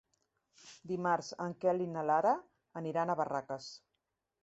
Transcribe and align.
Dimarts 0.91 1.29
en 1.45 1.55
Quel 1.65 1.85
i 1.87 1.89
na 1.93 2.07
Lara 2.09 2.35
aniran 2.85 3.17
a 3.19 3.21
Barraques. 3.25 3.73